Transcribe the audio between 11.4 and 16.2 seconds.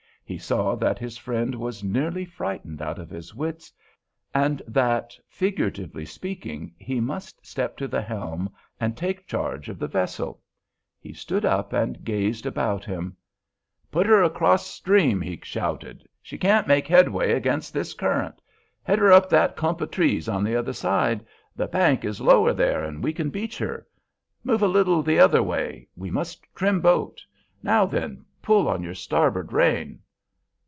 up and gazed about him. "Put her across stream!" he shouted;